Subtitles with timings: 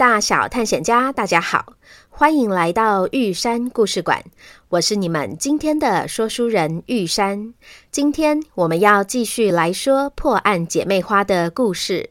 [0.00, 1.74] 大小探险家，大家好，
[2.08, 4.24] 欢迎来到玉山故事馆。
[4.70, 7.52] 我是你们今天的说书人玉山。
[7.90, 12.08] 今天我们要继续来说破案姐妹花的故事。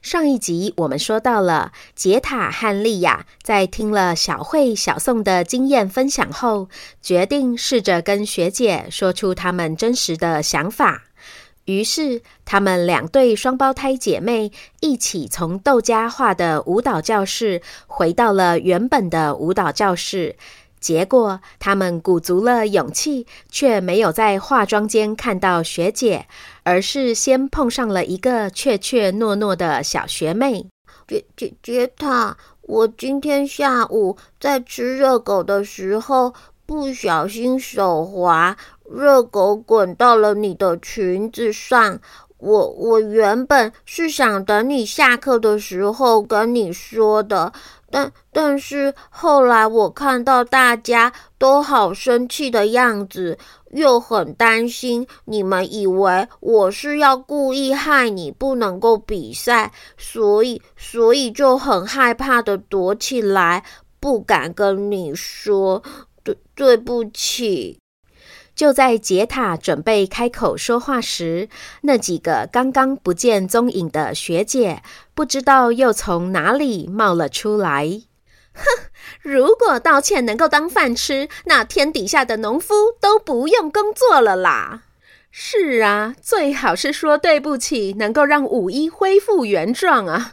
[0.00, 6.70] 上一集我们说到了杰塔和莉亚在听了小慧、小宋的经验分享后，
[7.02, 11.02] 决定试着跟学姐说出他们真实的想法。
[11.66, 14.50] 于是，她们两对双胞胎姐妹
[14.80, 20.36] 一起从窦家画的舞蹈教室回到了原本的舞蹈教室。
[20.78, 26.26] 结果，她们鼓足了勇气，却没有在化妆间看到学姐，
[26.62, 30.66] 而是先碰上了一个怯怯懦懦的小学妹。
[31.08, 38.56] 杰杰杰塔，我今天下午在吃热狗的时候，不小心手滑。
[38.90, 41.98] 热狗滚到了你的裙子上，
[42.38, 47.52] 我我原本是想等你下课的时候跟你说的，
[47.90, 53.38] 但但是后来我看到大家都好生气的样子，
[53.70, 63.64] 又很担心你们以为我是要故意害你不能够比赛，所以所以就很害怕的躲起来，
[63.98, 65.82] 不敢跟你说，
[66.22, 67.78] 对对不起。
[68.56, 71.50] 就在杰塔准备开口说话时，
[71.82, 74.82] 那几个刚刚不见踪影的学姐，
[75.14, 78.00] 不知道又从哪里冒了出来。
[78.54, 78.64] 哼，
[79.20, 84.84] 如果道歉能够当饭吃，那天底下的农夫都不用工作了啦。
[85.30, 90.32] 是啊，最好是说对不起，能够让舞衣恢复原状啊。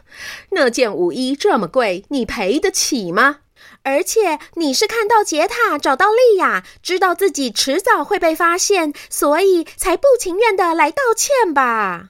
[0.52, 3.40] 那件舞衣这么贵，你赔得起吗？
[3.84, 12.08] 而且你是看到杰塔找到莉亚，知道自己迟早会被发现，所以才不情愿的来道歉吧？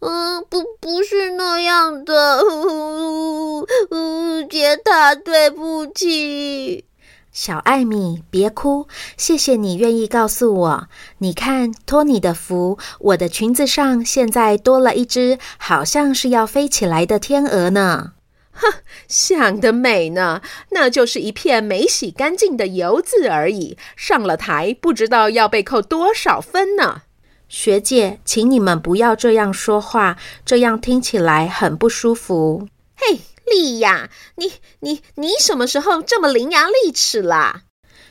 [0.00, 2.44] 嗯，不，不是那样的。
[2.44, 3.60] 呜
[3.90, 6.84] 呜，杰塔，对不起。
[7.32, 8.86] 小艾米，别哭，
[9.16, 10.88] 谢谢你愿意告诉我。
[11.18, 18.12] 你看，托你的福，我的裙子上现在多了一只，好像是要飞起来的天鹅呢。
[18.54, 18.72] 哼，
[19.08, 20.40] 想得美呢！
[20.70, 23.76] 那就是一片没洗干净的油渍而已。
[23.96, 27.02] 上了台，不知道要被扣多少分呢。
[27.48, 32.68] 学姐，请你们不要这样说话，这样听起来很不舒服。
[32.96, 37.62] 嘿，丽亚，你你你什么时候这么伶牙俐齿啦？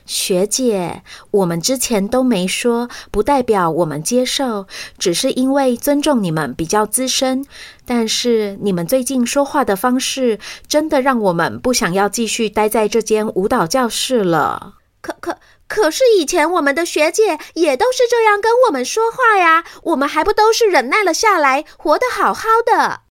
[0.05, 7.45] 学姐，我们之前都没说，不代表我们接受，只是因为尊重你们比较资深。
[7.85, 14.75] 但是你们最近说话的方式，真的让我们不想要继续待在这间舞蹈教室了。
[15.01, 15.37] 可可
[15.67, 23.01] 可是以前我们的学姐也都是这样跟我们说话呀，我们还不都是忍耐了下来，活得好好的。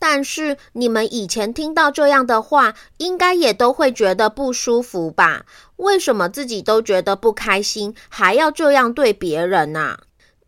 [0.00, 5.44] 但是你们以前听到这样的话，应该也都会觉得不舒服吧？
[5.76, 9.98] 为什么自己都觉得不开心，还要这样对别人呢？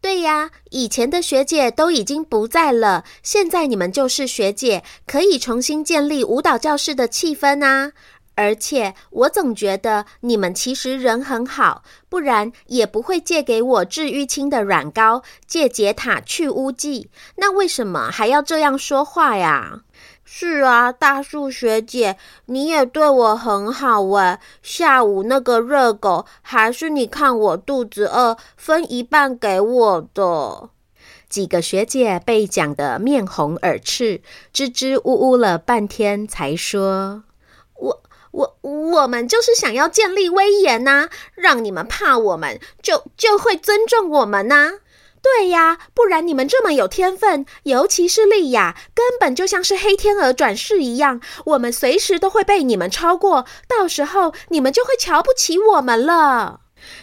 [0.00, 7.92] 对呀，以前的学姐都已经不在了，现在你们就是学姐，可以重新建立舞蹈教室的气氛啊。
[8.34, 17.10] 而且我总觉得你们其实人很好，不然也不会借给我治愈青的软膏，借解塔去污剂。
[17.36, 19.82] 那为什么还要这样说话呀？
[20.24, 24.40] 是啊，大树学姐，你也对我很好哎。
[24.62, 30.70] 下午那个热狗还是你看我肚子饿，分一半给我的。
[31.28, 37.24] 几个学姐被讲得面红耳赤，支支吾吾了半天，才说
[37.76, 38.02] ：“我、
[38.32, 44.72] 我、我们就是想要建立威严呐、啊，让你们怕我们，就就会尊重我们呐、啊。”
[45.22, 56.61] 对呀，不然你们这么有天分，尤其是莉亚，根本就像是黑天鹅转世一样，我们随时都会被你们超过，到时候你们就会瞧不起我们了。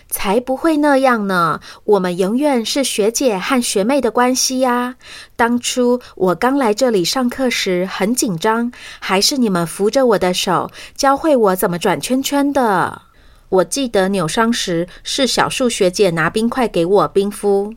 [0.09, 4.95] 才不会那样呢，我们永远是学姐和学妹的关系呀。
[5.35, 13.03] 当初我刚来这里上课时很紧张，还是你们扶着我的手，教会我怎么转圈圈的。
[13.49, 17.73] 我记得扭伤时是小树学姐拿冰块给我冰敷。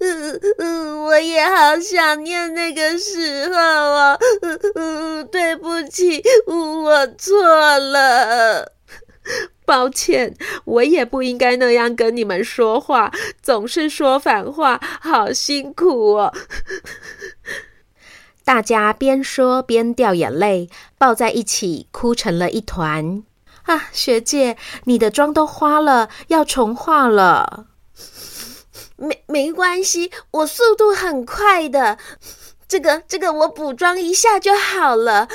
[0.00, 4.18] 嗯嗯，我也好想念那个时候啊！
[4.42, 8.72] 嗯嗯，对不起，我错了，
[9.66, 10.34] 抱歉，
[10.64, 16.32] 我也不应该那样跟你们说话，总是说反话，好辛苦哦。
[18.44, 23.24] 大家边说边掉眼泪，抱在一起哭成了一团。
[23.64, 27.66] 啊，学姐，你的妆都花了，要重画了。
[28.94, 31.98] 没没关系，我速度很快的，
[32.68, 35.26] 这个这个我补妆一下就好了。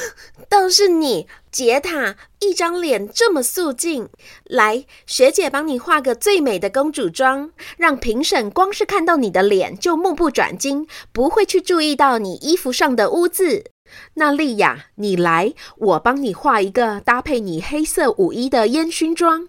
[0.51, 4.09] 倒是你，杰塔，一张脸这么素净，
[4.44, 13.63] 来，学姐帮你画个最美的公主妆，让评审光是看到你的脸就目不转睛，不会去注意到你衣服上的污渍。
[14.15, 19.48] 那丽雅，你来，我帮你画一个搭配你黑色舞衣的烟熏妆。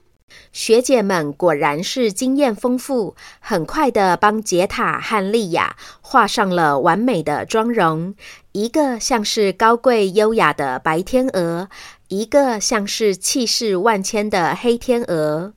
[0.53, 8.15] 学姐们果然是经验丰富，很快的帮杰塔和莉雅画上了完美的妆容。
[8.53, 11.69] 一个像是高贵优雅的白天鹅，
[12.09, 15.55] 一个像是气势万千的黑天鹅。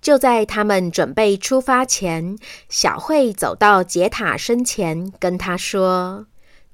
[0.00, 2.38] 就在他们准备出发前，
[2.70, 6.26] 小慧走到杰塔身前，跟他说。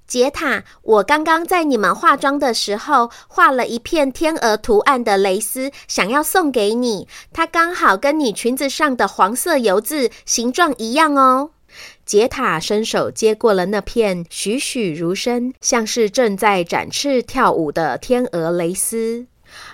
[0.07, 7.09] 杰塔，我刚刚在你们化妆的时候画了一片天鹅图案的蕾丝，想要送给你。
[7.33, 11.51] 它刚好跟你裙子上的黄色油渍形状一样哦。
[12.05, 19.27] 杰塔伸手接过了那片栩栩如生、像是正在展翅跳舞的天鹅蕾丝。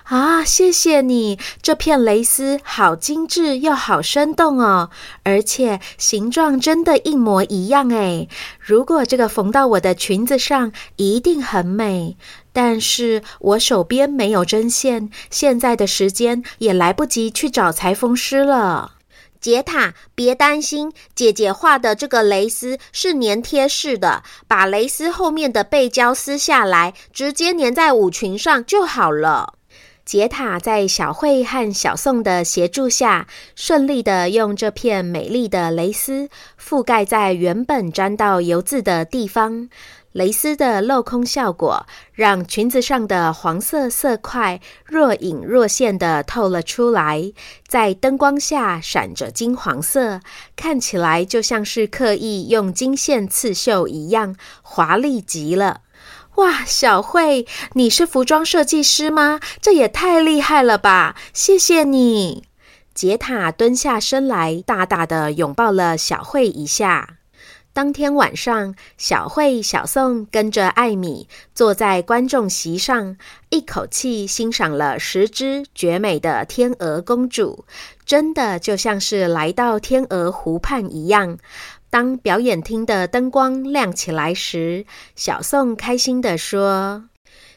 [0.03, 1.39] 啊，谢谢你！
[1.61, 4.89] 这片蕾丝好精致又好生动哦，
[5.23, 8.27] 而且形状真的一模一样哎。
[8.59, 12.17] 如果这个缝到我的裙子上，一定很美。
[12.51, 18.91] 但是我手边没有针线，现在的时间也来不及去找裁缝师了。
[19.41, 29.55] 杰塔，别担心，姐姐画的这个蕾丝是粘贴式的，把蕾丝后面的背胶撕下来，直接粘在舞裙上就好了。
[30.05, 36.29] 杰塔在小慧和小宋的协助下，顺利地用这片美丽的蕾丝
[36.61, 39.69] 覆盖在原本沾到油渍的地方。
[40.11, 47.31] 蕾丝的镂空效果，让裙子上的黄色色块若隐若现地透了出来，
[47.65, 50.19] 在灯光下闪着金黄色，
[50.55, 55.82] 看起来就像是刻意用金线刺绣一样，华丽极了。
[56.35, 59.39] 哇，小慧，你是服装设计师吗？
[59.61, 61.15] 这也太厉害了吧！
[61.31, 62.45] 谢谢你。
[62.95, 67.17] 杰塔蹲下身来，大大的拥抱了小慧一下。
[67.71, 73.17] 当天晚上，小慧、小宋跟着艾米坐在观众席上，
[73.49, 77.65] 一口气欣赏了十只绝美的天鹅公主，
[78.05, 81.39] 真的就像是来到天鹅湖畔一样。
[81.93, 87.03] 当表演厅的灯光亮起来时，小宋开心地说：“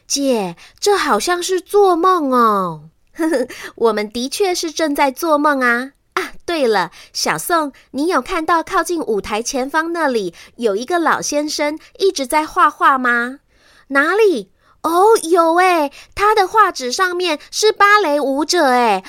[0.05, 2.83] 姐，这好像是做梦哦。
[3.17, 13.39] ”“呵呵，我们的确是正在做梦啊！”“啊，对了，小宋，你有看到靠近舞台前方那里有一个老先生一直在画画吗
[13.89, 14.51] ？”“哪里
[14.83, 19.03] ？”“哦，有诶，他的画纸上面是芭蕾舞者诶，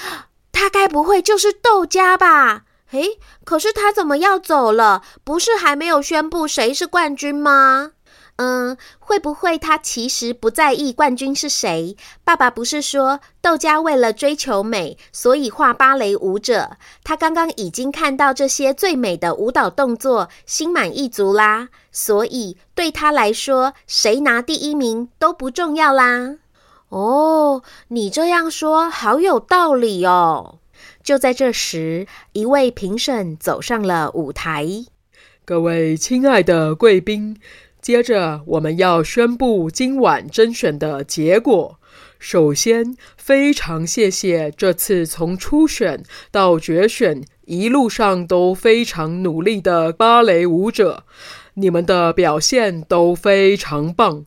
[0.52, 5.02] 他该不会就是窦家吧？”诶，可是他怎么要走了？
[5.24, 7.92] 不是还没有宣布谁是冠军吗？
[8.36, 11.96] 嗯，会不会他其实不在意冠军是谁？
[12.22, 16.70] 爸爸不是说豆家为了追求美，所以画芭蕾舞者？
[17.02, 21.68] 他刚刚已经看到这些最美的舞蹈动作，心满意足啦。
[21.90, 26.36] 所以对他来说，谁拿第一名都不重要啦。
[26.90, 30.60] 哦，你这样说好有道理哦。
[31.02, 34.66] 就在这时，一位评审走上了舞台。
[35.44, 37.38] 各位亲爱的贵宾，
[37.80, 41.78] 接着我们要宣布今晚甄选的结果。
[42.18, 51.04] 首先，非常谢谢这次从初选到决选一路上都非常努力的芭蕾舞者，
[51.54, 54.26] 你们的表现都非常棒。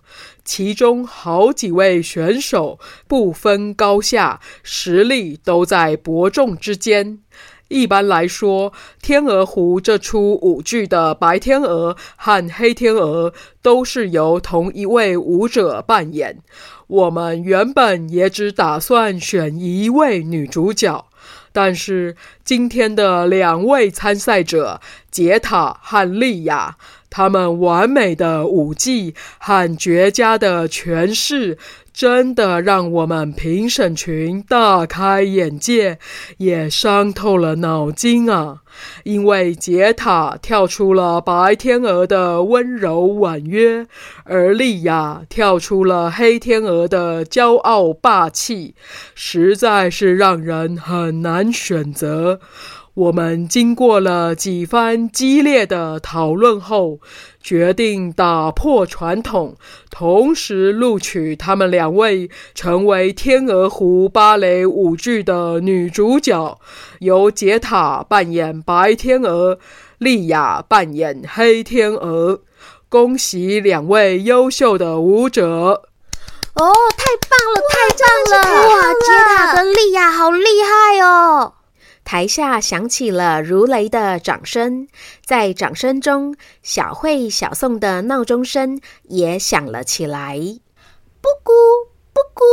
[0.53, 2.77] 其中好几位选手
[3.07, 7.19] 不分高下，实力都在伯仲之间。
[7.69, 8.69] 一般来说，
[9.01, 16.39] 《天鹅湖》这出舞剧的白天鹅和黑天鹅都是由同一位舞者扮演。
[16.87, 21.05] 我们原本也只打算选一位女主角，
[21.53, 26.75] 但是今天的两位参赛者杰塔和莉亚，
[27.11, 31.59] 他们完美的舞技和绝佳的诠释。
[31.93, 35.99] 真的让我们评审群大开眼界，
[36.37, 38.61] 也伤透了脑筋啊！
[39.03, 43.85] 因为杰塔跳出了白天鹅的温柔婉约，
[44.23, 48.73] 而莉亚跳出了黑天鹅的骄傲霸气，
[49.13, 52.39] 实在是让人很难选择。
[52.93, 56.99] 我们经过了几番激烈的讨论后，
[57.41, 59.55] 决定打破传统，
[59.89, 66.59] 同时录取他们两位成为《天鹅湖》芭蕾舞剧的女主角，
[66.99, 69.57] 由杰塔扮演白天鹅，
[69.97, 72.41] 莉亚扮演黑天鹅。
[72.89, 75.45] 恭喜两位优秀的舞者！
[76.55, 78.67] 哦，太棒了，太棒了！
[78.67, 81.53] 哇，杰塔跟莉亚好厉害哦！
[82.11, 84.85] 台下响起了如雷的掌声，
[85.23, 90.37] 在掌声中，小慧、小宋的闹钟声也响了起来。
[91.21, 91.53] 布谷
[92.11, 92.43] 布谷，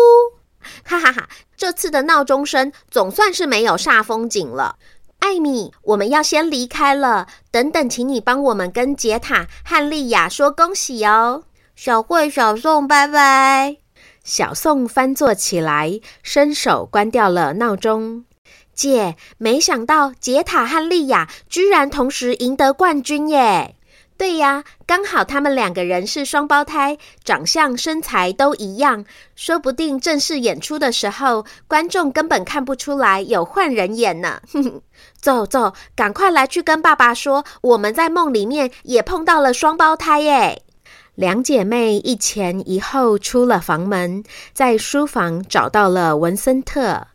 [0.85, 1.29] 哈哈哈！
[1.57, 4.77] 这次的闹钟声总算是没有煞风景了。
[5.19, 11.43] 艾米，我们要先离开了，等等，请你帮我们跟杰塔和莉亚说恭喜哦。
[11.75, 13.79] 小慧、小宋，拜拜。
[14.23, 18.25] 小宋翻坐起来，伸手关掉了闹钟。
[18.79, 23.75] 姐，没想到杰塔和莉亚居然同时赢得冠军耶！
[24.17, 29.05] 对呀，刚好他们两个人是双胞胎，长相身材都一样，
[29.35, 34.41] 说不定正式演出的时候，观众根本看不出来有换人演呢。
[34.53, 34.81] 哼哼，
[35.21, 40.63] 走走，赶快来去跟爸爸说，我们在梦里面也碰到了双胞胎耶！
[41.17, 47.09] 两姐妹一前一后出了房门，在书房找到了文森特。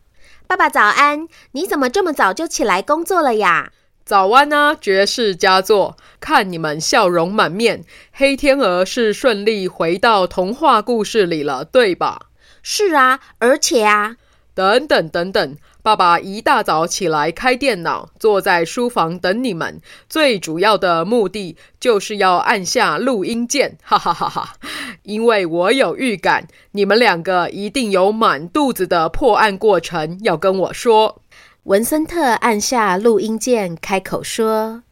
[0.48, 1.28] 爸爸早安！
[1.54, 3.72] 你怎么这么早就起来工作了呀？
[4.06, 5.98] 早安啊，绝世佳作！
[6.20, 12.28] 看你们笑容满面，黑天鹅是顺利回到童话故事里了，对吧？
[12.62, 14.18] 是啊，而且啊，
[14.54, 15.58] 等等等等。
[15.82, 19.82] 爸爸一大早起来开电脑，坐在书房等你们。
[20.08, 24.56] 最主要的目的就是要按下录音键， 哈哈哈哈！
[25.04, 31.22] 因为我有预感，你们两个一定有满肚子的破案过程要跟我说。
[31.64, 34.84] 文森特按下录音键，开口说：“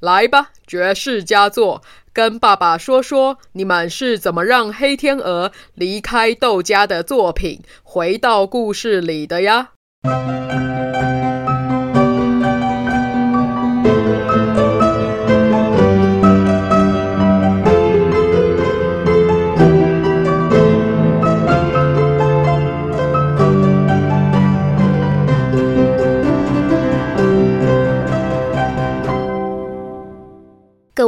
[0.00, 9.70] 来吧，绝世佳作，跟爸爸说说，你们是怎么让黑天鹅离开窦家的作品，回到故事里的呀？”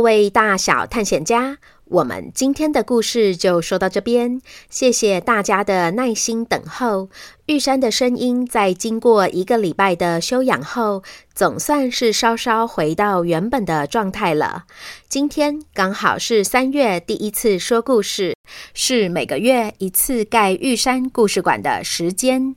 [0.09, 1.59] 位大小探险家。
[1.85, 7.11] 我们今天的故事就说到这边，谢谢大家的耐心等候。
[7.45, 11.03] 玉山的声音在经过一个礼拜的休养后，
[11.35, 14.65] 总算是稍稍回到原本的状态了。
[15.11, 18.35] 今天刚好是三月第一次说故事，
[18.73, 22.57] 是每个月一次盖玉山故事馆的时间。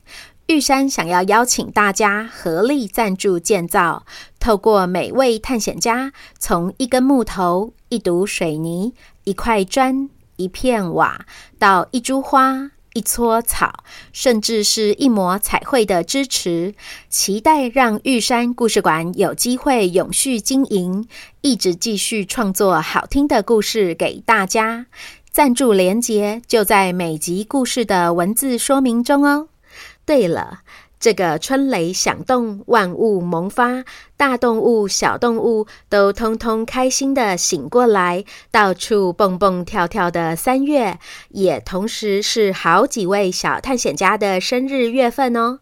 [0.52, 4.06] 玉山想要邀请大家合力赞助建造，
[4.38, 8.94] 透过每位探险家从一根木头、一堵水泥、
[9.24, 11.26] 一块砖、一片瓦，
[11.58, 16.76] 到一株花、一撮草，甚至是一抹彩绘的支持，
[17.08, 21.08] 期待让玉山故事馆有机会永续经营，
[21.40, 24.88] 一直继续创作好听的故事给大家。
[25.32, 29.48] 赞助连结就在每集故事的文字说明中哦。
[30.12, 30.60] 对了，
[31.00, 33.86] 这个春雷响动，万物萌发，
[34.18, 41.00] 大动物、小动物都通通开心的醒过来，到处蹦蹦跳跳的三月，
[41.30, 45.60] 也同时是好几位小探险家的生日月份哦。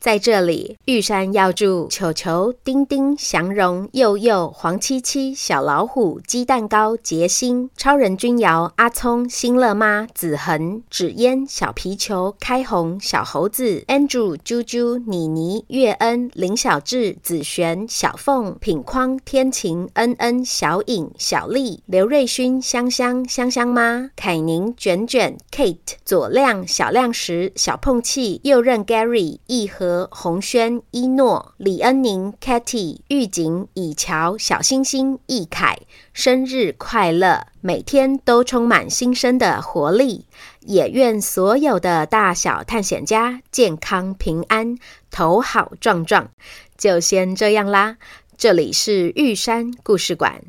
[0.00, 25.76] 在这里，玉山要祝球球、丁丁、祥荣、佑佑、黄七七、小老虎、鸡蛋糕、杰星、超人君瑶、阿聪、新乐妈、子恒、纸烟、小皮球、开红、小猴子、Andrew、啾啾、妮妮、月恩、林小智、子璇、小凤、品框、天晴、恩恩、小颖、小丽、刘瑞勋、香香、香香妈、凯宁、卷卷、Kate、
[26.06, 29.89] 左亮、小亮石、小碰气、右任 Gary、一和。
[29.90, 35.80] 和洪轩、一诺、李恩宁、Katy、玉景、以乔、小星星、易凯，
[36.12, 37.48] 生日快乐！
[37.60, 40.26] 每天都充满新生的活力，
[40.60, 44.76] 也愿所有的大小探险家健康平安，
[45.10, 46.30] 头好壮壮。
[46.76, 47.96] 就先这样啦，
[48.36, 50.40] 这里是玉山故事馆，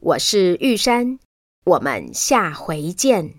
[0.00, 1.20] 我是玉山，
[1.64, 3.34] 我们下回见。